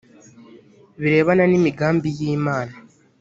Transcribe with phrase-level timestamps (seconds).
[1.01, 2.73] birebana n imigambi y imana